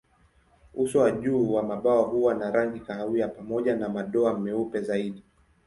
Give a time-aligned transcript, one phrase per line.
[0.73, 5.23] Uso wa juu wa mabawa huwa na rangi kahawia pamoja na madoa meupe zaidi.